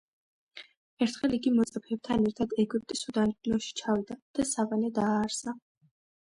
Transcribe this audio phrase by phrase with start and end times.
[1.05, 5.59] ერთხელ იგი მოწაფეებთან ერთად ეგვიპტის უდაბნოში ჩავიდა და სავანე დააარსა.